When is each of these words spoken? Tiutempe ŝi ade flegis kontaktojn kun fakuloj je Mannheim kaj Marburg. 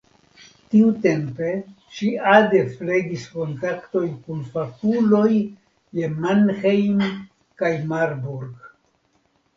Tiutempe 0.69 1.49
ŝi 1.97 2.07
ade 2.31 2.61
flegis 2.79 3.27
kontaktojn 3.35 4.15
kun 4.29 4.41
fakuloj 4.55 5.29
je 6.01 6.11
Mannheim 6.25 7.05
kaj 7.63 7.73
Marburg. 7.93 8.69